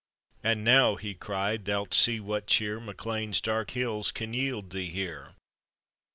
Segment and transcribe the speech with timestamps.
[0.43, 4.89] "And now," he cried, "thou'lt see what cheer Mae Lean's dark hills can yield thee
[4.89, 5.35] here.